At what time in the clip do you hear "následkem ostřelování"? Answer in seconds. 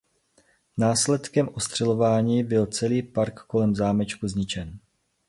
0.77-2.43